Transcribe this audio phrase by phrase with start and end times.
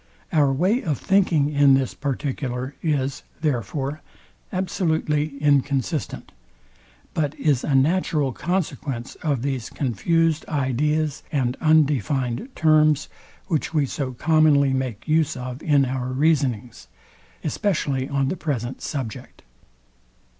[0.33, 4.01] Our way of thinking in this particular is, therefore,
[4.51, 6.31] absolutely inconsistent;
[7.13, 13.09] but is a natural consequence of these confused ideas and undefined terms,
[13.45, 16.87] which we so commonly make use of in our reasonings,
[17.43, 19.43] especially on the present subject.